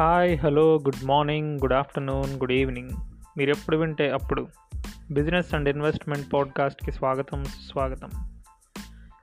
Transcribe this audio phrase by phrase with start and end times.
[0.00, 2.90] Hi hello good morning good afternoon good evening.
[3.38, 4.46] మీరు ఎప్పుడు వింటే అప్పుడు.
[5.10, 8.08] బిజినెస్ అండ్ ఇన్వెస్ట్మెంట్ పాడ్కాస్ట్కి స్వాగతం స్వాగతం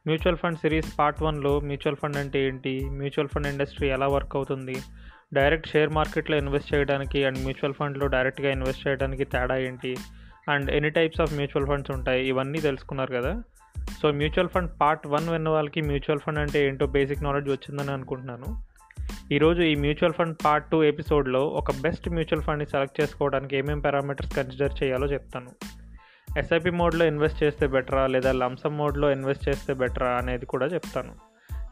[0.07, 2.89] మ్యూచువల్ ఫండ్ సిరీస్ పార్ట్ వన్లో మ్యూచువల్ ఫండ్ అంటే ఏంటి?
[2.89, 4.75] మ్యూచువల్ ఫండ్ ఇండస్ట్రీ ఎలా వర్క్ అవుతుంది?
[5.33, 9.95] డైరెక్ట్ షేర్ మార్కెట్లో ఇన్వెస్ట్ చేయడానికి అండ్ మ్యూచువల్ ఫండ్లో డైరెక్ట్గా ఇన్వెస్ట్ చేయడానికి తేడా ఏంటి?
[10.49, 12.27] And any types of mutual funds ఉంటాయి?
[12.27, 13.43] ఇవన్నీ తెలుసుకున్నారు కదా.
[14.01, 18.66] So mutual fund part one విన్న వాళ్ళకి మ్యూచువల్ ఫండ్ అంటే ఏంటో బేసిక్ నాలెడ్జ్ వచ్చిందని అనుకుంటున్నాను.
[19.31, 24.35] ఈరోజు ఈ మ్యూచువల్ ఫండ్ పార్ట్ టూ ఎపిసోడ్లో ఒక బెస్ట్ మ్యూచువల్ ఫండ్ని సెలెక్ట్ చేసుకోవడానికి ఏమేమి పారామీటర్స్
[24.35, 25.51] కన్సిడర్ చేయాలో చెప్తాను.
[26.37, 31.15] ఎస్ఐపి మోడ్లో ఇన్వెస్ట్ చేస్తే బెటరా లేదా లంసమ్ మోడ్లో ఇన్వెస్ట్ చేస్తే బెటరా అనేది కూడా చెప్తాను.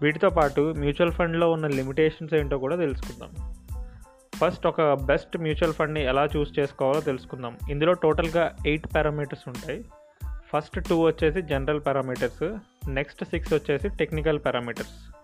[0.02, 3.56] వీటితో పాటు మ్యూచువల్ ఫండ్లో ఉన్న లిమిటేషన్స్ ఏంటో కూడా తెలుసుకుందాం.
[4.36, 7.58] ఫస్ట్ ఒక బెస్ట్ మ్యూచువల్ ఫండ్ని ఎలా చూస్ చేసుకోవాలో తెలుసుకుందాం.
[7.70, 9.86] ఇందులో టోటల్గా ఎయిట్ పారామీటర్స్ ఉంటాయి.
[10.54, 12.58] ఫస్ట్ టూ వచ్చేసి జనరల్ పారామీటర్స్
[12.90, 15.15] నెక్స్ట్ సిక్స్ వచ్చేసి టెక్నికల్ పారామీటర్స్.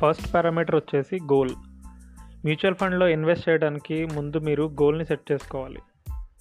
[0.00, 1.50] ఫస్ట్ పారామీటర్ వచ్చేసి గోల్.
[2.44, 5.80] మ్యూచువల్ ఫండ్లో ఇన్వెస్ట్ చేయడానికి ముందు మీరు గోల్ని సెట్ చేసుకోవాలి.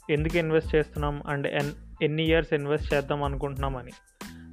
[0.09, 1.72] ఎందుకు ఇన్వెస్ట్ చేస్తున్నాం అండ్ ఎన్
[2.03, 3.92] ఎన్ని ఇయర్స్ ఇన్వెస్ట్ చేద్దాం అనుకుంటున్నామని.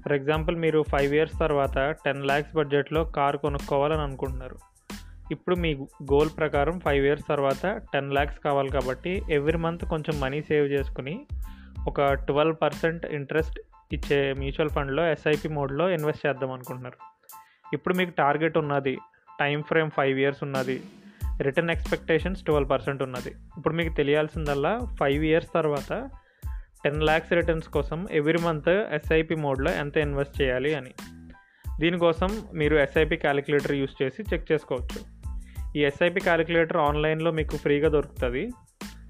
[0.02, 4.56] ఫర్ ఎగ్జాంపుల్ మీరు ఫైవ్ ఇయర్స్ తర్వాత టెన్ ల్యాక్స్ బడ్జెట్లో కార్ కొనుక్కోవాలని అనుకుంటున్నారు.
[5.30, 5.74] ఇప్పుడు మీ
[6.12, 11.26] గోల్ ప్రకారం ఫైవ్ ఇయర్స్ తర్వాత టెన్ ల్యాక్స్ కావాలి కాబట్టి ఎవ్రీ మంత్ కొంచెం మనీ సేవ్ చేసుకుని
[11.88, 13.60] ఒక ట్వెల్వ్ పర్సెంట్ ఇంట్రెస్ట్
[13.92, 17.11] ఇచ్చే మ్యూచువల్ ఫండ్లో ఎస్ఐపి మోడ్లో ఇన్వెస్ట్ చేద్దాం అనుకుంటున్నారు.
[17.72, 18.98] ఇప్పుడు మీకు టార్గెట్ ఉన్నది
[19.40, 20.82] టైం ఫ్రేమ్ ఫైవ్ ఇయర్స్ ఉన్నది
[21.40, 23.28] రిటర్న్ ఎక్స్పెక్టేషన్స్ ట్వెల్వ్ పర్సెంట్ ఉన్నది.
[23.28, 26.10] ఇప్పుడు మీకు తెలియాల్సిందల్లా ఫైవ్ ఇయర్స్ తర్వాత
[26.84, 30.90] టెన్ ల్యాక్స్ రిటర్న్స్ కోసం ఎవ్రీ మంత్ ఎస్ఐపి మోడ్లో ఎంత ఇన్వెస్ట్ చేయాలి అని.
[31.80, 35.00] దీనికోసం మీరు ఎస్ఐపి క్యాలిక్యులేటర్ యూస్ చేసి చెక్ చేసుకోవచ్చు.
[35.76, 38.50] ఈ ఎస్ఐపి క్యాలిక్యులేటర్ ఆన్లైన్లో మీకు ఫ్రీగా దొరుకుతుంది.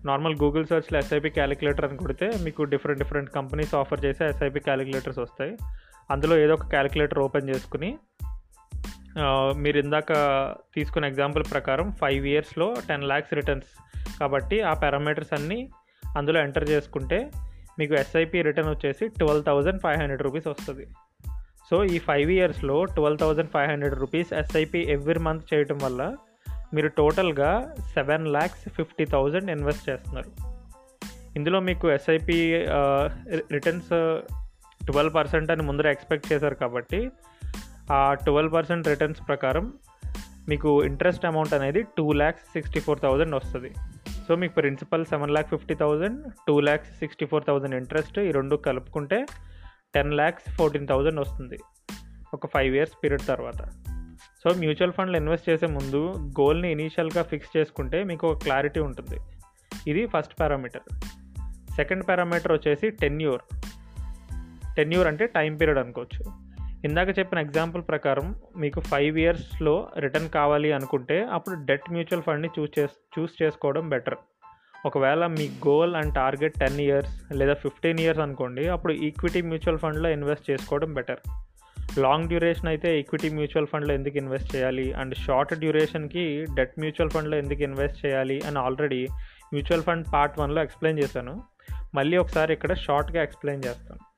[0.04, 5.18] నార్మల్ గూగుల్ సెర్చ్లో ఎస్ఐపి క్యాలిక్యులేటర్ అని కొడితే మీకు డిఫరెంట్ డిఫరెంట్ కంపెనీస్ ఆఫర్ చేసే ఎస్ఐపి క్యాలిక్యులేటర్స్
[5.18, 5.56] వస్తాయి.
[6.10, 7.98] అందులో ఏదో ఒక క్యాలిక్యులేటర్ ఓపెన్ చేసుకుని
[9.56, 10.12] మీరు ఇందాక
[10.74, 13.72] తీసుకున్న ఎగ్జాంపుల్ ప్రకారం ఫైవ్ ఇయర్స్లో టెన్ ల్యాక్స్ రిటర్న్స్
[14.20, 15.70] కాబట్టి ఆ పారామీటర్స్ అన్నీ
[16.16, 17.30] అందులో ఎంటర్ చేసుకుంటే
[17.78, 20.86] మీకు ఎస్ఐపి రిటర్న్ వచ్చేసి twelve thousand five hundred rupees వస్తుంది.
[21.70, 26.16] సో ఈ ఫైవ్ ఇయర్స్లో twelve thousand five hundred rupees SIP every month చేయటం వల్ల
[26.74, 30.30] మీరు టోటల్గా seven lakhs fifty thousand invest చేస్తున్నారు.
[31.36, 32.66] ఇందులో మీకు ఎస్ఐపి
[33.52, 34.20] రిటర్న్స్
[34.86, 37.10] ట్వెల్వ్ పర్సెంట్ అని ముందర ఎక్స్పెక్ట్ చేశారు కాబట్టి
[37.90, 39.72] ఆ ట్వెల్వ్ పర్సెంట్ రిటర్న్స్ ప్రకారం
[40.48, 43.74] మీకు ఇంట్రెస్ట్ అమౌంట్ అనేది two lakhs sixty four thousand వస్తుంది.
[44.28, 48.56] సో మీకు principal seven lakh fifty thousand two lakhs sixty four thousand interest ఈ రెండు
[48.56, 49.26] కలుపుకుంటే
[49.94, 51.58] టెన్ ల్యాక్స్ ఫోర్టీన్ థౌజండ్ వస్తుంది
[52.34, 53.62] ఒక ఫైవ్ ఇయర్స్ పీరియడ్ తర్వాత.
[54.44, 59.16] సో మ్యూచువల్ ఫండ్లు ఇన్వెస్ట్ చేసే ముందు గోల్ని ఇనీషియల్గా ఫిక్స్ చేసుకుంటే మీకు ఒక క్లారిటీ ఉంటుంది.
[59.90, 61.04] ఇది ఫస్ట్ పారామీటర్
[61.76, 63.42] సెకండ్ పారామీటర్ వచ్చేసి టెన్యూర్
[64.76, 66.41] టెన్యూర్ అంటే టైం పీరియడ్ అనుకోవచ్చు.
[66.84, 72.78] ఇందాక చెప్పిన ఎగ్జాంపుల్ ప్రకారం మీకు ఫైవ్ ఇయర్స్లో రిటర్న్ కావాలి అనుకుంటే అప్పుడు డెట్ మ్యూచువల్ ఫండ్ని చూస్
[72.78, 74.14] చేస్ చూస్ చేసుకోవడం బెటర్.
[74.86, 80.08] ఒకవేళ మీ goal and target ten years లేదా ఫిఫ్టీన్ ఇయర్స్ అనుకోండి అప్పుడు ఈక్విటీ మ్యూచువల్ ఫండ్లో
[80.08, 81.16] ఇన్వెస్ట్ చేసుకోవడం బెటర్.
[81.98, 84.92] లాంగ్ డ్యూరేషన్ అయితే ఈక్విటీ మ్యూచువల్ ఫండ్లో ఎందుకు ఇన్వెస్ట్ చేయాలి?
[84.92, 88.40] అండ్ షార్ట్ డ్యూరేషన్కి డెట్ మ్యూచువల్ ఫండ్లో ఎందుకు ఇన్వెస్ట్ చేయాలి?
[88.46, 89.06] అని ఆల్రెడీ
[89.52, 91.42] మ్యూచువల్ ఫండ్ పార్ట్ వన్లో ఎక్స్ప్లెయిన్ చేశాను.
[91.94, 94.11] మళ్ళీ ఒకసారి ఇక్కడ షార్ట్గా ఎక్స్ప్లెయిన్ చేస్తాను.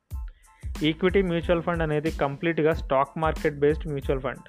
[0.82, 4.48] ఈక్విటీ మ్యూచువల్ ఫండ్ అనేది కంప్లీట్గా stock market based mutual fund.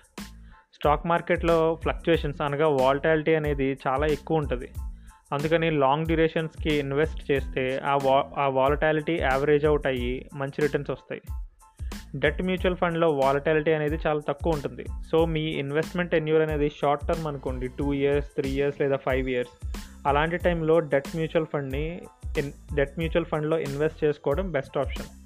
[0.74, 4.68] Stock మార్కెట్లో ఫ్లక్చుయేషన్స్ అనగా వాల్టాలిటీ అనేది చాలా ఎక్కువ ఉంటుంది.
[5.34, 11.22] అందుకని లాంగ్ డ్యూరేషన్స్కి ఇన్వెస్ట్ చేస్తే ఆ వా ఆ వాలటాలిటీ యావరేజ్ అవుట్ అయ్యి మంచి రిటర్న్స్ వస్తాయి.
[12.16, 14.86] డెట్ మ్యూచువల్ ఫండ్లో వాలటాలిటీ అనేది చాలా తక్కువ ఉంటుంది.
[15.12, 19.76] సో మీ ఇన్వెస్ట్మెంట్ ఎన్యూర్ అనేది షార్ట్ టర్మ్ అనుకోండి టూ ఇయర్స్ త్రీ ఇయర్స్ లేదా ఫైవ్ ఇయర్స్.
[20.08, 22.02] అలాంటి టైంలో డెట్ మ్యూచువల్ ఫండ్ని
[22.76, 25.25] డెట్ మ్యూచువల్ ఫండ్లో ఇన్వెస్ట్ చేసుకోవడం బెస్ట్ ఆప్షన్.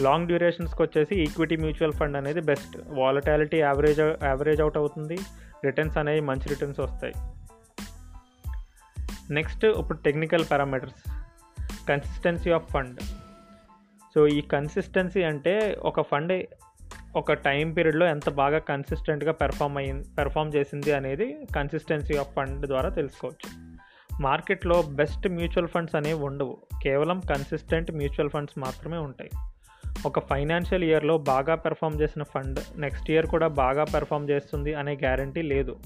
[0.00, 5.18] లాంగ్ డ్యూరేషన్స్కి వచ్చేసి ఈక్విటీ మ్యూచువల్ ఫండ్ అనేది best volatility average average out అవుతుంది.
[5.64, 7.14] రిటర్న్స్ అనేవి మంచి రిటర్న్స్ వస్తాయి.
[9.30, 11.10] నెక్స్ట్ ఇప్పుడు technical parameters
[11.88, 13.00] consistency of fund
[14.14, 16.46] so ఈ కన్సిస్టెన్సీ అంటే ఒక ఫండ్
[17.16, 22.88] ఒక టైం పీరియడ్లో ఎంత బాగా కన్సిస్టెంట్గా పెర్ఫామ్ అయ్యింది పెర్ఫామ్ చేసింది అనేది కన్సిస్టెన్సీ ఆఫ్ ఫండ్ ద్వారా
[22.88, 23.74] తెలుసుకోవచ్చు.
[24.20, 26.56] మార్కెట్లో బెస్ట్ మ్యూచువల్ ఫండ్స్ అనేవి ఉండవు.
[26.82, 29.30] కేవలం కన్సిస్టెంట్ మ్యూచువల్ ఫండ్స్ మాత్రమే ఉంటాయి.
[30.06, 35.42] ఒక ఫైనాన్షియల్ ఇయర్లో బాగా పెర్ఫామ్ చేసిన ఫండ్ నెక్స్ట్ ఇయర్ కూడా బాగా పెర్ఫామ్ చేస్తుంది అనే గ్యారంటీ
[35.42, 35.76] లేదు.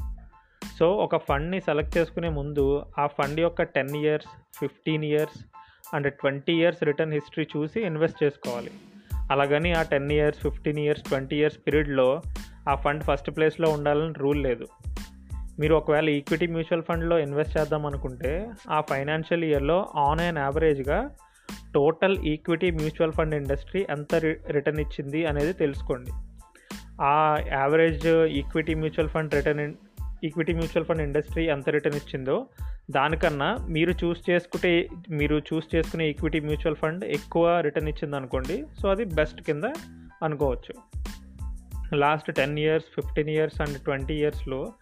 [0.78, 5.44] సో ఒక ఫండ్ని సెలెక్ట్ చేసుకునే ముందు ఆ ఫండ్ యొక్క ten years fifteen years
[5.94, 8.70] and twenty years return history చూసి ఇన్వెస్ట్ చేసుకోవాలి.
[9.30, 12.22] అలాగని ఆ ten years fifteen years twenty years పీరియడ్లో
[12.68, 14.66] ఆ ఫండ్ ఫస్ట్ ప్లేస్లో ఉండాలని రూల్ లేదు.
[15.60, 21.10] మీరు ఒకవేళ ఈక్విటీ మ్యూచువల్ ఫండ్లో ఇన్వెస్ట్ చేద్దాం అనుకుంటే ఆ ఫైనాన్షియల్ ఇయర్లో ఆన్ అండ్ యావరేజ్గా
[21.74, 24.14] total equity mutual fund industry ఎంత
[24.50, 26.10] రిటర్న్ ఇచ్చింది అనేది తెలుసుకోండి.
[27.02, 29.74] ఆ average equity mutual fund return
[30.24, 32.46] equity mutual fund industry ఎంత రిటర్న్ ఇచ్చిందో
[32.90, 38.64] దానికన్నా మీరు చూస్ చేసుకుంటే మీరు చూస్ చేసుకునే ఈక్విటీ మ్యూచువల్ ఫండ్ ఎక్కువ రిటర్న్ ఇచ్చింది అనుకోండి.
[38.82, 39.64] సో అది బెస్ట్ కింద
[40.24, 40.74] అనుకోవచ్చు.
[41.96, 44.72] Last ten years fifteen years and twenty ఇయర్స్లో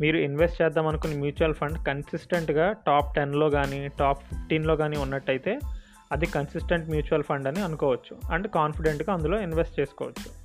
[0.00, 5.58] మీరు ఇన్వెస్ట్ చేద్దాం అనుకున్న మ్యూచువల్ ఫండ్ కన్సిస్టెంట్గా టాప్ టెన్లో కానీ టాప్ ఫిఫ్టీన్లో కానీ ఉన్నట్టయితే
[6.12, 10.44] అది కన్సిస్టెంట్ మ్యూచువల్ ఫండ్ అని అనుకోవచ్చు అండ్ కాన్ఫిడెంట్గా అందులో ఇన్వెస్ట్ చేసుకోవచ్చు.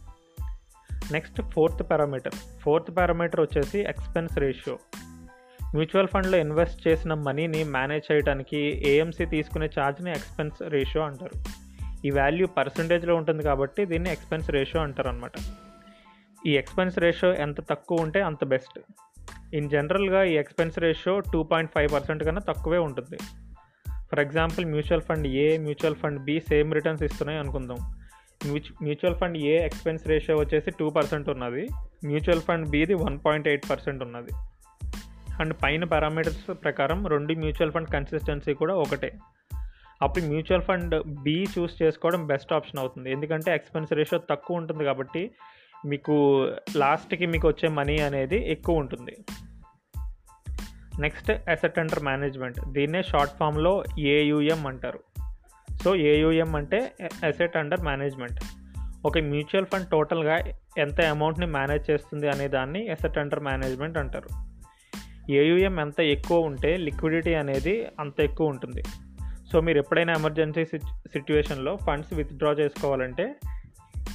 [1.11, 4.79] Next fourth parameter fourth parameter వచ్చేసి ఎక్స్పెన్స్ రేషియో
[5.75, 8.57] మ్యూచువల్ ఫండ్లో ఇన్వెస్ట్ చేసిన మనీని మేనేజ్ చేయడానికి
[8.87, 11.35] ఏఎంసీ తీసుకునే ఛార్జ్ని ఎక్స్పెన్స్ రేషియో అంటారు.
[12.05, 15.31] ఈ వాల్యూ పర్సంటేజ్లో ఉంటుంది కాబట్టి దీన్ని ఎక్స్పెన్స్ రేషియో అంటారు అనమాట
[16.45, 18.79] ఈ ఎక్స్పెన్స్ రేషియో ఎంత తక్కువ ఉంటే అంత బెస్ట్
[19.53, 23.17] ఇన్ జనరల్గా ఈ expense ratio two point five percent కన్నా తక్కువే ఉంటుంది.
[24.11, 27.77] For example mutual fund A mutual fund B same returns ఇస్తున్నాయి అనుకుందాం.
[28.83, 31.67] Mutual fund A expense ratio వచ్చేసి టూ పర్సెంట్ ఉన్నది.
[32.05, 34.31] మ్యూచువల్ ఫండ్ బిది వన్ పాయింట్ ఎయిట్ పర్సెంట్ ఉన్నది.
[35.41, 39.11] అండ్ పైన పారామీటర్స్ ప్రకారం రెండు మ్యూచువల్ ఫండ్ కన్సిస్టెన్సీ కూడా ఒకటే.
[40.01, 43.11] అప్పుడు మ్యూచువల్ ఫండ్ బి చూస్ చేసుకోవడం బెస్ట్ ఆప్షన్ అవుతుంది.
[43.11, 45.31] ఎందుకంటే ఎక్స్పెన్స్ రేషియో తక్కువ ఉంటుంది కాబట్టి
[45.85, 46.15] మీకు
[46.75, 49.15] లాస్ట్కి మీకు వచ్చే మనీ అనేది ఎక్కువ ఉంటుంది.
[50.99, 54.99] నెక్స్ట్ అసెట్ అండర్ మేనేజ్మెంట్ దీన్నే షార్ట్ ఫామ్లో ఏయుఎం అంటారు.
[55.83, 56.91] సో ఏయుఎం అంటే
[57.27, 58.39] అసెట్ అండర్ మేనేజ్మెంట్
[59.05, 60.37] ఒక మ్యూచువల్ ఫండ్ టోటల్గా
[60.77, 64.29] ఎంత అమౌంట్ని మేనేజ్ చేస్తుంది అనే దాన్ని అసెట్ అండర్ మేనేజ్మెంట్ అంటారు.
[65.31, 68.83] ఏయుఎం ఎంత ఎక్కువ ఉంటే లిక్విడిటీ అనేది అంత ఎక్కువ ఉంటుంది.
[69.51, 73.35] సో మీరు ఎప్పుడైనా ఎమర్జెన్సీ సిచ్యువేషన్లో ఫండ్స్ విత్డ్రా చేసుకోవాలంటే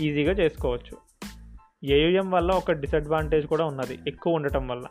[0.01, 0.97] ఈజీగా చేసుకోవచ్చు.
[1.85, 4.85] ఏయుఎం వల్ల ఒక డిసడ్వాంటేజ్ కూడా ఉన్నది ఎక్కువ ఉండటం వల్ల.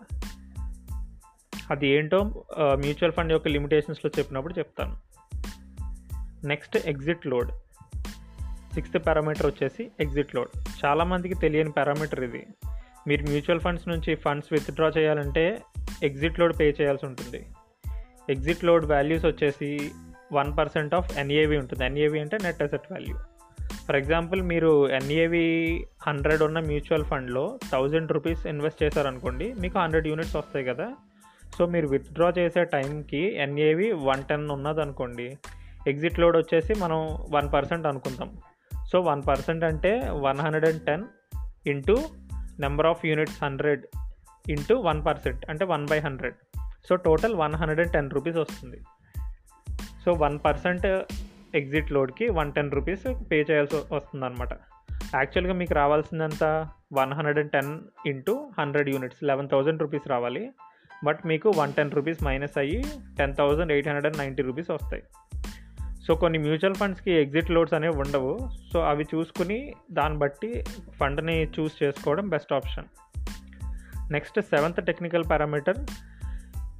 [1.71, 2.24] అది ఏంటో
[2.60, 4.98] మ్యూచువల్ ఫండ్ యొక్క లిమిటేషన్స్లో చెప్పినప్పుడు చెప్తాను.
[6.48, 7.51] Next exit load.
[8.74, 10.86] Sixth parameter వచ్చేసి ఎగ్జిట్ లోడ్.
[10.86, 12.48] చాలామందికి తెలియని పారామీటర్ ఇది.
[13.07, 15.62] మీరు మ్యూచువల్ ఫండ్స్ నుంచి ఫండ్స్ విత్డ్రా చేయాలంటే
[16.04, 17.45] ఎగ్జిట్ లోడ్ పే చేయాల్సి ఉంటుంది.
[18.30, 19.92] ఎగ్జిట్ లోడ్ వాల్యూస్ వచ్చేసి
[20.33, 21.86] వన్ పర్సెంట్ ఆఫ్ ఎన్ఏవి ఉంటుంది.
[21.86, 23.18] ఎన్ఏవి అంటే net asset value.
[23.88, 30.36] For example మీరు ఎన్ఏవి హండ్రెడ్ ఉన్న మ్యూచువల్ ఫండ్లో థౌజండ్ రూపీస్ ఇన్వెస్ట్ చేశారనుకోండి మీకు హండ్రెడ్ యూనిట్స్
[30.36, 30.92] వస్తాయి కదా.
[31.57, 35.38] సో మీరు విత్డ్రా చేసే టైంకి ఎన్ఏవి వన్ టెన్ ఉన్నది అనుకోండి
[35.88, 37.00] ఎగ్జిట్ లోడ్ వచ్చేసి మనం
[37.31, 38.29] వన్ పర్సెంట్ అనుకుంటాం.
[38.91, 41.03] సో వన్ పర్సెంట్ అంటే one hundred and ten
[41.67, 41.95] into
[42.59, 43.85] number of units hundred
[44.50, 46.35] into one percent అంటే one by hundred.
[46.89, 48.79] So total one hundred and ten rupees వస్తుంది.
[50.06, 50.85] So one percent
[51.56, 54.53] exit load one ten rupees pay చేయాల్సి వస్తుంది అనమాట
[55.15, 56.44] యాక్చువల్గా మీకు రావాల్సిందంత
[56.94, 57.71] one hundred and ten
[58.07, 60.49] into hundred units eleven thousand rupees రావాలి.
[61.03, 62.83] But మీకు one ten rupees minus అయ్యి
[63.17, 65.03] ten thousand eight hundred and ninety rupees వస్తాయి.
[66.07, 68.39] So కొన్ని మ్యూచువల్ ఫండ్స్కి ఎగ్జిట్ లోడ్స్ అనేవి ఉండవు.
[68.73, 70.63] సో అవి చూసుకుని దాన్ని బట్టి
[71.00, 72.85] ఫండ్ని చూస్ చేసుకోవడం best option.
[74.11, 75.77] Next seventh technical parameter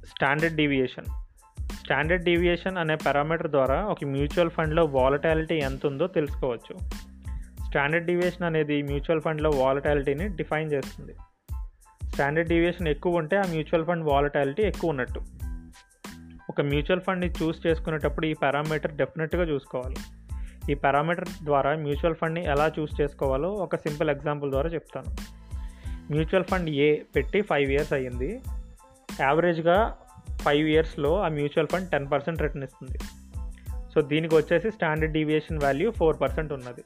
[0.06, 1.04] standard deviation.
[1.72, 6.78] Standard deviation అనే పారామీటర్ ద్వారా ఒక మ్యూచువల్ ఫండ్లో వాలటాలిటీ ఎంత ఉందో తెలుసుకోవచ్చు.
[7.68, 11.12] స్టాండర్డ్ డీవియేషన్ అనేది మ్యూచువల్ ఫండ్లో వాలటాలిటీని డిఫైన్ చేస్తుంది.
[12.14, 15.20] స్టాండర్డ్ డీవియేషన్ ఎక్కువ ఉంటే ఆ మ్యూచువల్ ఫండ్ వాలటాలిటీ ఎక్కువ ఉన్నట్టు.
[16.48, 19.96] ఒక మ్యూచువల్ ఫండ్ని చూస్ చేసుకునేటప్పుడు ఈ పారామీటర్ డెఫినెట్గా చూసుకోవాలి.
[20.72, 25.16] ఈ పారామీటర్ ద్వారా మ్యూచువల్ ఫండ్ని ఎలా చూస్ చేసుకోవాలో ఒక సింపుల్ ఎగ్జాంపుల్ ద్వారా చెప్తాను.
[26.12, 28.40] మ్యూచువల్ ఫండ్ ఏ పెట్టి ఫైవ్ ఇయర్స్ అయ్యింది.
[29.20, 29.96] యావరేజ్గా
[30.40, 32.98] ఫైవ్ ఇయర్స్లో ఆ mutual fund ten percent return ఇస్తుంది.
[33.94, 36.84] సో దీనికి వచ్చేసి standard deviation value four percent ఉన్నది.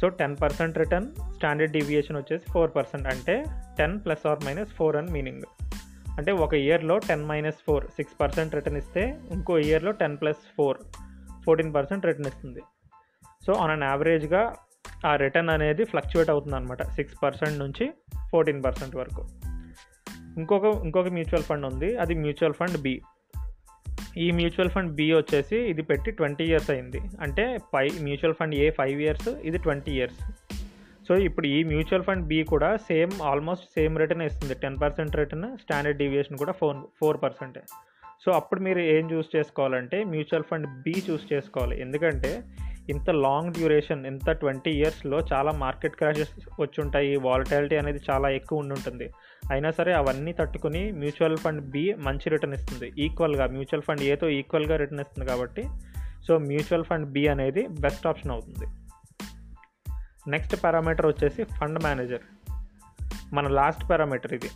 [0.00, 3.08] So ten percent return standard deviation వచ్చేసి ఫోర్ పర్సెంట్.
[3.08, 3.44] అంటే
[3.78, 5.42] ten plus or minus four అని మీనింగ్.
[6.18, 10.78] అంటే ఒక ఇయర్లో ten minus four six percent return ఇస్తే ఇంకో ఇయర్లో ten plus four
[11.44, 12.60] fourteen percent return ఇస్తుంది.
[13.46, 14.54] సో ఆన్ అన్ యావరేజ్గా
[15.06, 17.90] ఆ రిటర్న్ అనేది ఫ్లక్చువేట్ అవుతుంది అనమాట సిక్స్ పర్సెంట్ నుంచి
[18.30, 19.28] ఫోర్టీన్ పర్సెంట్ వరకు.
[20.38, 21.96] ఇంకొక ఇంకొక మ్యూచువల్ ఫండ్ ఉంది.
[21.96, 23.02] అది మ్యూచువల్ ఫండ్ బి
[24.16, 27.00] ఈ మ్యూచువల్ ఫండ్ బి వచ్చేసి ఇది పెట్టి ట్వంటీ ఇయర్స్ అయింది.
[27.20, 30.41] అంటే five mutual fund A five years ఇది ట్వంటీ ఇయర్స్.
[31.06, 35.48] సో ఇప్పుడు ఈ మ్యూచువల్ ఫండ్ బి కూడా సేమ్ ఆల్మోస్ట్ సేమ్ రిటర్న్ ఇస్తుంది ten percent return
[35.62, 37.62] standard deviation కూడా ఫోర్ ఫోర్ పర్సెంటే.
[38.24, 41.76] సో అప్పుడు మీరు ఏం చూస్ చేసుకోవాలంటే మ్యూచువల్ ఫండ్ బి చూస్ చేసుకోవాలి.
[41.84, 42.30] ఎందుకంటే
[42.92, 48.62] ఇంత లాంగ్ డ్యూరేషన్ ఇంత ట్వంటీ ఇయర్స్లో చాలా మార్కెట్ క్రాషెస్ వచ్చి ఉంటాయి వాలటాలిటీ అనేది చాలా ఎక్కువ
[48.62, 49.06] ఉండి ఉంటుంది
[49.52, 52.88] అయినా సరే అవన్నీ తట్టుకుని మ్యూచువల్ ఫండ్ బి మంచి రిటర్న్ ఇస్తుంది.
[53.04, 55.64] ఈక్వల్గా మ్యూచువల్ ఫండ్ ఏతో ఈక్వల్గా రిటర్న్ ఇస్తుంది కాబట్టి
[56.28, 58.68] సో మ్యూచువల్ ఫండ్ బి అనేది బెస్ట్ ఆప్షన్ అవుతుంది.
[60.28, 62.20] నెక్స్ట్ పారామీటర్ వచ్చేసి ఫండ్ మేనేజర్.
[63.34, 64.48] మన లాస్ట్ పారామీటర్ ఇది.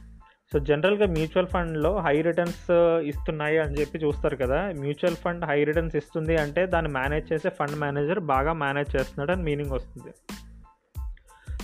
[0.52, 2.70] సో జనరల్గా మ్యూచువల్ ఫండ్లో హై రిటర్న్స్
[3.02, 4.73] ఇస్తున్నాయి అని చెప్పి చూస్తారు కదా.
[4.73, 9.42] మ్యూచువల్ ఫండ్ హై రిటర్న్స్ ఇస్తుంది అంటే దాన్ని మేనేజ్ చేసే ఫండ్ మేనేజర్ బాగా మేనేజ్ చేస్తున్నాడు అని
[9.42, 10.14] మీనింగ్ వస్తుంది.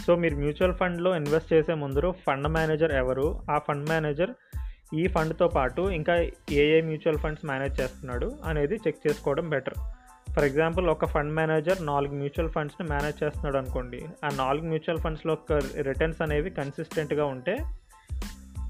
[0.07, 3.43] సో మీరు మ్యూచువల్ ఫండ్లో ఇన్వెస్ట్ చేసే ముందు ఫండ్ మేనేజర్ ఎవరు?
[3.51, 4.31] ఆ ఫండ్ మేనేజర్
[4.95, 6.17] ఈ ఫండ్తో పాటు ఇంకా
[6.51, 9.75] ఏ ఏ మ్యూచువల్ ఫండ్స్ మేనేజ్ చేస్తున్నాడు అనేది చెక్ చేసుకోవడం బెటర్.
[10.37, 14.05] ఫర్ ఎగ్జాంపుల్ ఒక ఫండ్ మేనేజర్ నాలుగు మ్యూచువల్ ఫండ్స్ని మేనేజ్ చేస్తున్నాడు అనుకోండి.
[14.25, 17.57] ఆ నాలుగు మ్యూచువల్ ఫండ్స్లో ఒక రిటర్న్స్ అనేవి కన్సిస్టెంట్గా ఉంటే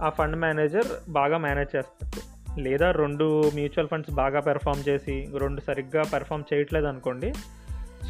[0.03, 2.43] ఆ ఫండ్ మేనేజర్ బాగా మేనేజ్ చేస్తాడు.
[2.61, 7.33] లేదా రెండు మ్యూచువల్ ఫండ్స్ బాగా పెర్ఫామ్ చేసి రెండు సరిగ్గా పెర్ఫామ్ చేయట్లేదు అనుకోండి.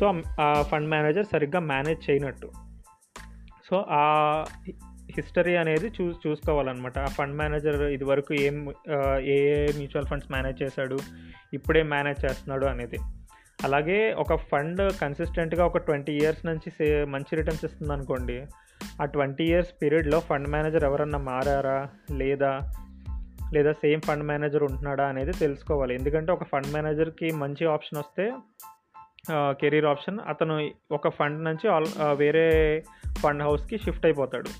[0.01, 2.51] సో ఆ ఫండ్ మేనేజర్ సరిగ్గా మేనేజ్ చేయనట్టు.
[3.71, 4.45] సో ఆ
[5.17, 6.99] హిస్టరీ అనేది చూ చూసుకోవాలన్నమాట.
[6.99, 8.75] ఆ ఫండ్ మేనేజర్ ఇదివరకు ఏం
[9.21, 10.99] ఏ ఏ మ్యూచువల్ ఫండ్స్ మేనేజ్ చేశాడు
[11.55, 12.99] ఇప్పుడే మేనేజ్ చేస్తున్నాడు అనేది.
[13.65, 18.47] అలాగే ఒక ఫండ్ కన్సిస్టెంట్గా ఒక ట్వంటీ ఇయర్స్ నుంచి సే మంచి రిటర్న్స్ ఇస్తుంది అనుకోండి
[19.03, 22.53] ఆ ట్వంటీ ఇయర్స్ పీరియడ్లో ఫండ్ మేనేజర్ ఎవరన్నా మారారా లేదా
[23.55, 25.95] లేదా సేమ్ ఫండ్ మేనేజర్ ఉంటున్నాడా అనేది తెలుసుకోవాలి.
[25.95, 28.33] ఎందుకంటే ఒక ఫండ్ మేనేజర్కి మంచి ఆప్షన్ వస్తే
[29.33, 32.47] కెరీర్ ఆప్షన్ అతను ఒక ఫండ్ నుంచి ఆల్ వేరే
[33.19, 34.51] ఫండ్ హౌస్కి షిఫ్ట్ అయిపోతాడు.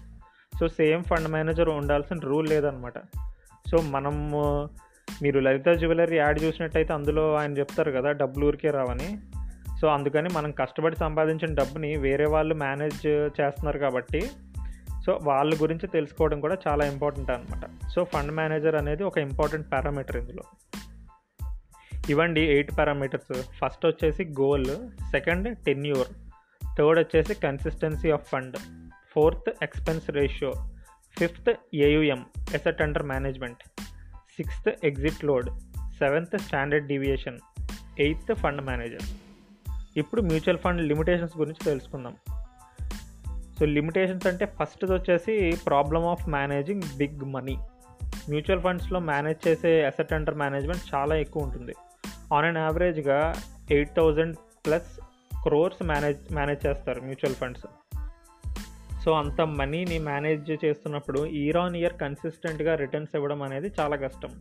[0.59, 2.99] సో సేమ్ ఫండ్ మేనేజర్ ఉండాల్సిన రూల్ లేదనమాట.
[3.71, 4.43] సో మనము
[5.23, 9.19] మీరు లలిత జ్యువెలరీ యాడ్ చూసినట్టయితే అందులో ఆయన చెప్తారు కదా డబ్బులు ఊరికే రావని.
[9.81, 14.31] సో అందుకని మనం కష్టపడి సంపాదించిన డబ్బుని వేరే వాళ్ళు మేనేజ్ చేస్తున్నారు కాబట్టి
[15.07, 20.17] సో వాళ్ళ గురించి తెలుసుకోవడం కూడా చాలా ఇంపార్టెంట్ అనమాట సో ఫండ్ మేనేజర్ అనేది ఒక ఇంపార్టెంట్ పారామీటర్
[20.17, 20.43] ఇందులో.
[22.11, 23.43] ఇవ్వండి ఎయిట్ పారామీటర్స్.
[23.65, 24.67] ఫస్ట్ వచ్చేసి గోల్
[25.11, 26.09] సెకండ్ టెన్యూర్
[26.79, 28.57] థర్డ్ వచ్చేసి consistency of fund
[29.15, 30.53] fourth expense ratio
[31.19, 33.83] fifth AUM asset under management.
[34.37, 35.51] Sixth exit load
[35.99, 37.39] seventh standard deviation
[37.99, 39.03] eighth fund manager.
[39.97, 42.17] ఇప్పుడు mutual fund limitations గురించి తెలుసుకుందాం.
[43.59, 47.59] So limitations అంటే first వచ్చేసి problem of managing big money.
[48.03, 51.75] Mutual ఫండ్స్లో manage చేసే asset under management చాలా ఎక్కువ ఉంటుంది.
[52.35, 53.35] ఆన్ అండ్ యావరేజ్గా
[53.71, 54.37] eight thousand
[54.67, 55.01] plus
[55.43, 57.67] crores manage manage చేస్తారు మ్యూచువల్ ఫండ్స్.
[59.05, 64.33] సో అంత మనీని మేనేజ్ చేస్తున్నప్పుడు ఇయర్ ఆన్ ఇయర్ కన్సిస్టెంట్గా రిటర్న్స్ ఇవ్వడం అనేది చాలా కష్టం.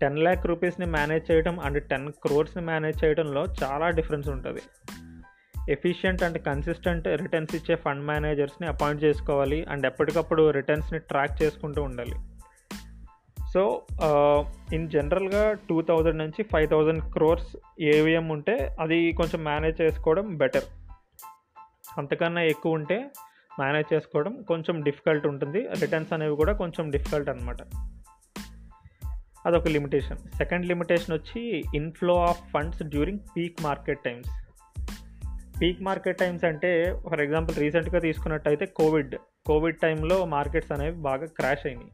[0.00, 4.62] టెన్ ల్యాక్ రూపీస్ని మేనేజ్ చేయడం అండ్ టెన్ క్రోర్స్ని మేనేజ్ చేయడంలో చాలా డిఫరెన్స్ ఉంటుంది.
[5.70, 12.16] ఎఫిషియంట్ అండ్ కన్సిస్టెంట్ రిటర్న్స్ ఇచ్చే ఫండ్ మేనేజర్స్ని అపాయింట్ చేసుకోవాలి అండ్ ఎప్పటికప్పుడు రిటర్న్స్ని ట్రాక్ చేసుకుంటూ ఉండాలి.
[13.54, 13.82] సో
[14.72, 20.68] ఇన్ జనరల్గా టూ థౌజండ్ నుంచి ఫైవ్ థౌజండ్ క్రోర్స్ ఏవిఎం ఉంటే అది కొంచెం మేనేజ్ చేసుకోవడం బెటర్
[21.98, 22.98] అంతకన్నా ఎక్కువ ఉంటే
[23.60, 25.60] మేనేజ్ చేసుకోవడం కొంచెం డిఫికల్ట్ ఉంటుంది.
[25.80, 27.62] రిటర్న్స్ అనేవి కూడా కొంచెం డిఫికల్ట్ అనమాట
[29.46, 31.42] అదొక లిమిటేషన్ సెకండ్ లిమిటేషన్ వచ్చి
[31.74, 34.30] inflow of funds during peak market times
[35.60, 36.70] peak market times అంటే
[37.10, 39.14] ఫర్ ఎగ్జాంపుల్ రీసెంట్గా తీసుకున్నట్టయితే కోవిడ్
[39.46, 41.92] కోవిడ్ టైంలో మార్కెట్స్ అనేవి బాగా క్రాష్ అయినాయి.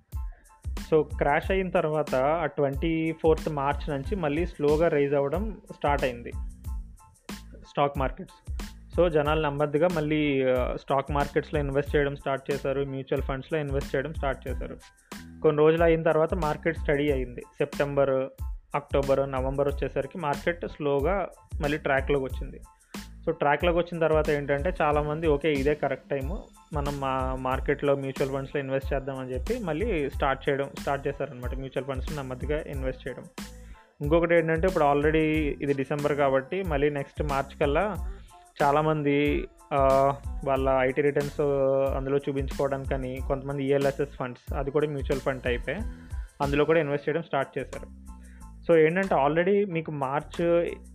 [0.91, 5.45] సో క్రాష్ అయిన తర్వాత ఆ ట్వంటీ ఫోర్త్ మార్చ్ నుంచి మళ్ళీ స్లోగా రైజ్ అవ్వడం
[5.77, 6.33] స్టార్ట్ అయింది.
[7.69, 8.39] స్టాక్ మార్కెట్స్
[8.97, 10.21] సో జనాలు నెమ్మదిగా మళ్ళీ
[10.83, 14.77] స్టాక్ మార్కెట్స్లో ఇన్వెస్ట్ చేయడం స్టార్ట్ చేశారు మ్యూచువల్ ఫండ్స్లో ఇన్వెస్ట్ చేయడం స్టార్ట్ చేశారు.
[15.43, 17.43] కొన్ని రోజులు అయిన తర్వాత మార్కెట్ స్టడీ అయింది.
[17.59, 18.15] సెప్టెంబర్
[18.79, 21.29] అక్టోబర్ నవంబర్ వచ్చేసరికి మార్కెట్ స్లోగా
[21.63, 22.59] మళ్ళీ ట్రాక్లోకి వచ్చింది.
[23.25, 26.35] సో ట్రాక్లోకి వచ్చిన తర్వాత ఏంటంటే చాలామంది ఓకే ఇదే కరెక్ట్ టైము
[26.73, 27.13] మనం మా
[27.49, 33.09] మార్కెట్లో మ్యూచువల్ ఫండ్స్లో ఇన్వెస్ట్ చేద్దామని చెప్పి మళ్ళీ స్టార్ట్ చేయడం స్టార్ట్ చేశారనమాట మ్యూచువల్ ఫండ్స్లో నెమ్మదిగా ఇన్వెస్ట్
[33.09, 33.27] చేయడం.
[34.03, 35.25] ఇంకొకటి ఏంటంటే ఇప్పుడు ఆల్రెడీ
[35.65, 37.85] ఇది డిసెంబర్ కాబట్టి మళ్ళీ నెక్స్ట్ మార్చ్ కల్లా
[38.63, 39.47] చాలామంది
[40.45, 41.41] వాళ్ళ ఐటీ రిటర్న్స్
[41.97, 45.77] అందులో చూపించుకోవడానికని కొంతమంది ఈఎల్ఎస్ఎస్ ఫండ్స్ అది కూడా మ్యూచువల్ ఫండ్ టైపే
[46.43, 47.89] అందులో కూడా ఇన్వెస్ట్ చేయడం స్టార్ట్ చేశారు.
[48.67, 50.41] సో ఏంటంటే ఆల్రెడీ మీకు మార్చ్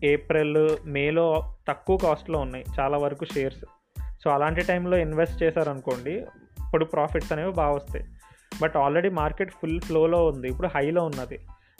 [0.03, 1.27] ఏప్రిల్ మేలో
[1.69, 3.65] తక్కువ కాస్ట్లో ఉన్నాయి చాలా వరకు షేర్స్.
[4.23, 6.13] సో అలాంటి టైంలో ఇన్వెస్ట్ చేశారనుకోండి
[6.65, 8.05] ఇప్పుడు ప్రాఫిట్స్ అనేవి బాగా వస్తాయి.
[8.61, 11.39] బట్ ఆల్రెడీ మార్కెట్ ఫుల్ ఫ్లోలో ఉంది ఇప్పుడు హైలో ఉన్నది.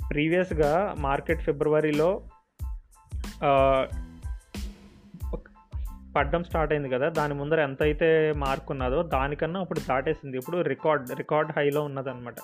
[0.09, 2.21] ప్రీవియస్గా మార్కెట్ ఫిబ్రవరిలో
[6.15, 11.17] పడ్డం స్టార్ట్ అయింది కదా దాని ముందర ఎంత అయితే మార్క్ ఉన్నదో దానికన్నా ఇప్పుడు దాటేసింది ఇప్పుడు రికార్డ్
[11.17, 12.35] రికార్డ్ హైలో ఉన్నదన్నమాట.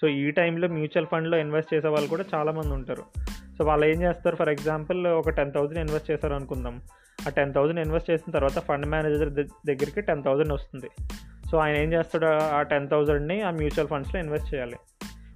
[0.00, 3.02] సో ఈ టైంలో మ్యూచువల్ ఫండ్లో ఇన్వెస్ట్ చేసే వాళ్ళు కూడా చాలామంది ఉంటారు.
[3.58, 4.36] సో వాళ్ళు ఏం చేస్తారు?
[4.36, 6.80] ఫర్ ఎగ్జాంపుల్ ఒక టెన్ థౌసండ్ ఇన్వెస్ట్ చేశారు అనుకుందాం.
[7.26, 9.30] ఆ టెన్ థౌసండ్ ఇన్వెస్ట్ చేసిన తర్వాత ఫండ్ మేనేజర్
[9.66, 10.90] దగ్గరికి టెన్ థౌసండ్ వస్తుంది.
[11.50, 12.26] సో ఆయన ఏం చేస్తాడు?
[12.26, 14.76] ఆ టెన్ థౌసండ్ని ఆ మ్యూచువల్ ఫండ్స్లో ఇన్వెస్ట్ చేయాలి.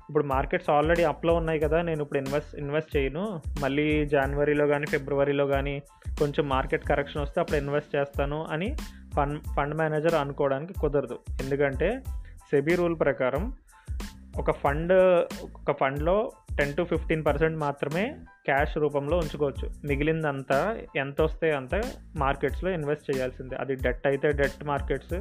[0.09, 3.43] ఇప్పుడు మార్కెట్స్ ఆల్రెడీ అప్లో ఉన్నాయి కదా నేను ఇప్పుడు ఇన్వెస్ట్ ఇన్వెస్ట్ చేయను.
[3.63, 5.83] మళ్ళీ జనవరిలో కానీ ఫిబ్రవరిలో కానీ
[6.19, 8.77] కొంచెం మార్కెట్ కరెక్షన్ వస్తే అప్పుడు ఇన్వెస్ట్ చేస్తాను అని
[9.17, 11.19] ఫండ్ ఫండ్ మేనేజర్ అనుకోవడానికి కుదరదు.
[11.41, 12.01] ఎందుకంటే
[12.51, 13.57] సెబీ రూల్ ప్రకారం
[14.39, 14.93] ఒక ఫండ్
[15.45, 19.67] ఒక ఫండ్లో టెన్ టు ఫిఫ్టీన్ పర్సెంట్ మాత్రమే క్యాష్ రూపంలో ఉంచుకోవచ్చు.
[19.85, 21.75] మిగిలిందంతా ఎంత వస్తే అంత
[22.17, 23.57] మార్కెట్స్లో ఇన్వెస్ట్ చేయాల్సిందే.
[23.57, 25.15] అది డెట్ అయితే డెట్ మార్కెట్స్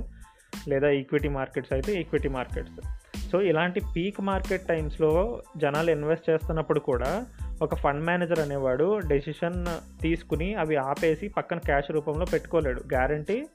[0.69, 3.02] లేదా ఈక్విటీ మార్కెట్స్ అయితే ఈక్విటీ మార్కెట్స్.
[3.31, 7.25] సో ఇలాంటి పీక్ మార్కెట్ టైమ్స్లో జనాలు ఇన్వెస్ట్ చేస్తున్నప్పుడు కూడా
[7.61, 9.65] ఒక ఫండ్ మేనేజర్ అనేవాడు డెసిషన్
[10.01, 12.79] తీసుకుని అవి ఆపేసి పక్కన క్యాష్ రూపంలో పెట్టుకోలేడు.
[12.79, 13.45] గ్యారంటీ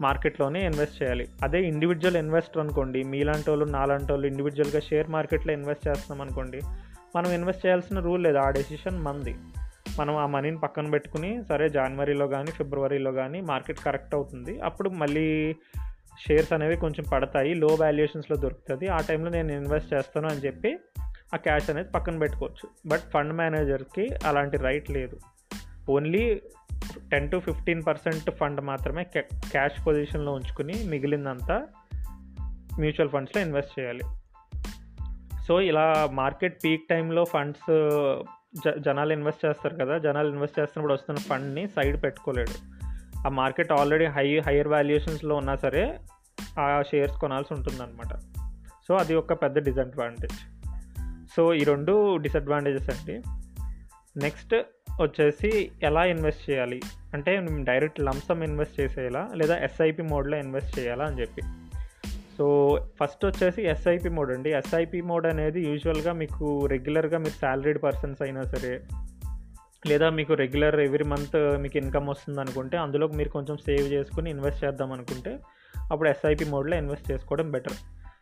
[0.00, 1.28] మార్కెట్లోనే ఇన్వెస్ట్ చేయాలి.
[1.42, 6.60] అదే ఇండివిజువల్ ఇన్వెస్టర్ అనుకోండి మీలాంటి వాళ్ళు నాలాంటి వాళ్ళు ఇండివిజువల్గా షేర్ మార్కెట్లో ఇన్వెస్ట్ చేస్తున్నాం అనుకోండి
[7.16, 8.38] మనం ఇన్వెస్ట్ చేయాల్సిన రూల్ లేదు.
[8.38, 9.36] ఆ డెసిషన్ మంది.
[9.98, 14.60] మనం ఆ మనీని పక్కన పెట్టుకుని సరే జనవరిలో కానీ ఫిబ్రవరిలో కానీ మార్కెట్ కరెక్ట్ అవుతుంది.
[14.60, 15.56] అప్పుడు మళ్ళీ
[16.26, 18.88] షేర్స్ అనేవి కొంచెం పడతాయి లో వాల్యుయేషన్స్లో దొరుకుతుంది.
[18.88, 20.78] ఆ టైంలో నేను ఇన్వెస్ట్ చేస్తాను అని చెప్పి
[21.34, 22.88] ఆ క్యాష్ అనేది పక్కన పెట్టుకోవచ్చు.
[22.88, 25.18] బట్ ఫండ్ మేనేజర్కి అలాంటి రైట్ లేదు.
[25.90, 26.40] Only
[27.10, 31.66] ten to fifteen percent fund మాత్రమే క్యాష్ పొజిషన్లో ఉంచుకుని మిగిలిందంతా
[32.78, 34.02] మ్యూచువల్ ఫండ్స్లో ఇన్వెస్ట్ చేయాలి.
[35.46, 37.70] సో ఇలా మార్కెట్ పీక్ టైంలో ఫండ్స్
[38.66, 42.77] జ జనాలు ఇన్వెస్ట్ చేస్తారు కదా జనాలు ఇన్వెస్ట్ చేస్తున్నప్పుడు వస్తున్న ఫండ్ని సైడ్ పెట్టుకోలేడు.
[43.26, 46.00] ఆ మార్కెట్ ఆల్రెడీ హై హయ్యర్ వాల్యుయేషన్స్లో ఉన్నా సరే
[46.60, 48.16] ఆ షేర్స్ కొనాల్సి ఉంటుందన్నమాట.
[48.88, 50.32] సో అది ఒక పెద్ద డిసడ్వాంటేజ్.
[51.36, 53.22] సో ఈ రెండు డిసడ్వాంటేజెస్ అండి.
[54.20, 54.54] నెక్స్ట్
[55.00, 56.80] వచ్చేసి ఎలా ఇన్వెస్ట్ చేయాలి?
[57.14, 61.42] అంటే డైరెక్ట్ లంసమ్ ఇన్వెస్ట్ చేసేలా లేదా ఎస్ఐపి మోడ్లో ఇన్వెస్ట్ చేయాలా అని చెప్పి.
[62.38, 64.50] సో ఫస్ట్ వచ్చేసి ఎస్ఐపి మోడ్ అండి.
[64.50, 68.80] ఎస్ఐపి మోడ్ అనేది యూజువల్గా మీకు రెగ్యులర్గా మీరు శాలరీడ్ పర్సన్స్ అయినా సరే
[69.88, 74.64] లేదా మీకు రెగ్యులర్ ఎవ్రీ మంత్ మీకు ఇన్కమ్ వస్తుంది అనుకుంటే అందులో మీరు కొంచెం సేవ్ చేసుకుని ఇన్వెస్ట్
[74.64, 75.32] చేద్దాం అనుకుంటే
[75.92, 77.78] అప్పుడు ఎస్ఐపి మోడ్లో ఇన్వెస్ట్ చేసుకోవడం బెటర్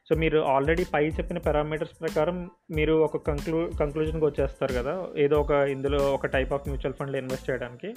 [0.09, 4.93] సో మీరు ఆల్రెడీ పై చెప్పిన పారామీటర్స్ ప్రకారం మీరు ఒక కంక్లూ కంక్లూజన్కి వచ్చేస్తారు కదా.
[5.17, 7.95] ఏదో ఒక ఇందులో ఒక టైప్ ఆఫ్ మ్యూచువల్ ఫండ్లో ఇన్వెస్ట్ చేయడానికి.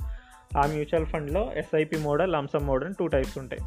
[0.57, 3.61] ఆ మ్యూచువల్ ఫండ్లో ఎస్ఐపి మోడ్ లంసమ్ మోడ్ అని టూ టైప్స్ ఉంటాయి.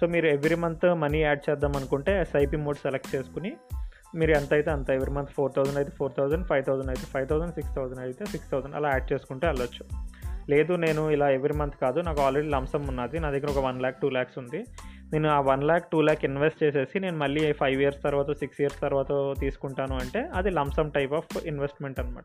[0.00, 3.52] సో మీరు ఎవ్రీ మంత్ మనీ యాడ్ చేద్దాం అనుకుంటే ఎస్ఐపి మోడ్ సెలెక్ట్ చేసుకుని
[4.14, 7.28] మీరు ఎంత అయితే అంత ఎవ్రీ మంత్ ఫోర్ థౌసండ్ అయితే ఫోర్ థౌసండ్ ఫైవ్ థౌసండ్ అయితే ఫైవ్
[7.28, 9.84] థౌసండ్ సిక్స్ థౌసండ్ అయితే సిక్స్ థౌసండ్ అలా యాడ్ చేసుకుంటే వెళ్ళొచ్చు.
[10.50, 13.18] లేదు నేను ఇలా ఎవ్రీ మంత్ కాదు నాకు ఆల్రెడీ లంసమ్ ఉన్నది.
[13.18, 14.64] నా దగ్గర ఒక వన్ ల్యాక్ టూ ల్యాక్స్ ఉంది.
[15.12, 18.80] నేను ఆ one lakh two lakh invest చేసేసి నేను మళ్ళీ ఫైవ్ ఇయర్స్ తర్వాత సిక్స్ ఇయర్స్
[18.80, 22.24] తర్వాత తీసుకుంటాను అంటే అది లంసమ్ టైప్ ఆఫ్ ఇన్వెస్ట్మెంట్ అనమాట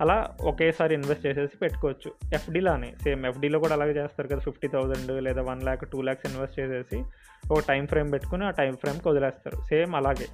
[0.00, 2.10] అలా ఒకేసారి ఇన్వెస్ట్ చేసేసి పెట్టుకోవచ్చు.
[2.34, 6.60] ఎఫ్డీలానే సేమ్ ఎఫ్డీలో కూడా అలాగే చేస్తారు కదా ఫిఫ్టీ థౌసండ్ లేదా one lakh two lakhs invest
[6.60, 7.04] చేసేసి
[7.52, 9.62] ఒక టైం ఫ్రేమ్ పెట్టుకుని ఆ టైం ఫ్రేమ్కి వదిలేస్తారు.
[9.62, 10.28] సేమ్ అలాగే.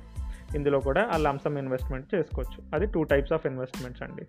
[0.56, 2.58] ఇందులో కూడా ఆ లంసమ్ ఇన్వెస్ట్మెంట్ చేసుకోవచ్చు.
[2.74, 4.26] అది టూ టైప్స్ ఆఫ్ ఇన్వెస్ట్మెంట్స్ అండి.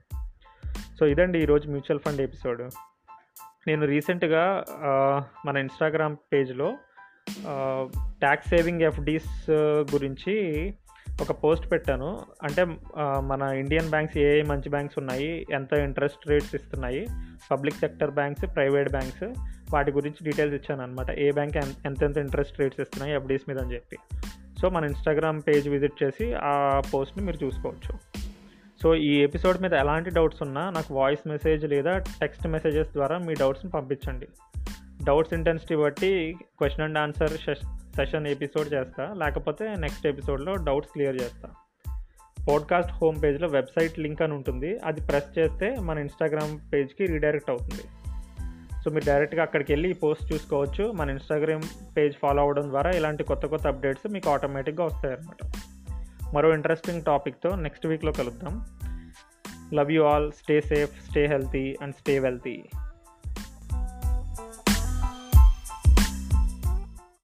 [0.99, 2.61] సో ఇదండి ఈరోజు మ్యూచువల్ ఫండ్ ఎపిసోడ్.
[3.67, 4.43] నేను రీసెంట్గా
[5.45, 6.69] మన ఇన్స్టాగ్రామ్ పేజ్లో
[8.23, 9.31] ట్యాక్స్ సేవింగ్ ఎఫ్డీస్
[9.93, 10.35] గురించి
[11.21, 12.09] ఒక పోస్ట్ పెట్టాను.
[12.43, 12.63] అంటే
[13.29, 17.01] మన ఇండియన్ బ్యాంక్స్ ఏ మంచి బ్యాంక్స్ ఉన్నాయి ఎంత ఇంట్రెస్ట్ రేట్స్ ఇస్తున్నాయి
[17.51, 19.27] public sector banks private banks
[19.73, 23.97] వాటి గురించి డీటెయిల్స్ ఇచ్చాను అనమాట ఏ బ్యాంక్ ఎంతెంత ఇంట్రెస్ట్ రేట్స్ ఇస్తున్నాయి ఎఫ్డీస్ మీద అని చెప్పి.
[24.61, 27.99] సో మన ఇన్స్టాగ్రామ్ పేజ్ విజిట్ చేసి ఆ పోస్ట్ని మీరు చూసుకోవచ్చు.
[28.83, 33.33] సో ఈ ఎపిసోడ్ మీద ఎలాంటి డౌట్స్ ఉన్నా నాకు వాయిస్ మెసేజ్ లేదా టెక్స్ట్ మెసేజెస్ ద్వారా మీ
[33.33, 34.27] డౌట్స్ని పంపించండి.
[35.03, 37.55] డౌట్స్ ఇంటెన్సిటీ బట్టి question and answer
[37.95, 39.13] session episode చేస్తా.
[39.17, 41.49] లేకపోతే నెక్స్ట్ ఎపిసోడ్లో డౌట్స్ క్లియర్ చేస్తా.
[42.49, 44.77] పాడ్కాస్ట్ హోమ్ పేజ్లో వెబ్సైట్ లింక్ అని ఉంటుంది.
[44.77, 47.81] అది ప్రెస్ చేస్తే మన ఇన్స్టాగ్రామ్ పేజ్కి రీడైరెక్ట్ అవుతుంది.
[48.87, 50.91] సో మీరు డైరెక్ట్గా అక్కడికి వెళ్ళి ఈ పోస్ట్ చూసుకోవచ్చు.
[50.91, 51.63] మన ఇన్స్టాగ్రామ్
[51.97, 55.41] పేజ్ ఫాలో అవ్వడం ద్వారా ఇలాంటి కొత్త కొత్త అప్డేట్స్ మీకు ఆటోమేటిక్గా వస్తాయన్నమాట
[56.35, 58.65] మరో ఇంట్రెస్టింగ్ టాపిక్తో నెక్స్ట్ వీక్లో కలుద్దాం.
[59.73, 62.63] Love you all stay safe stay healthy and stay wealthy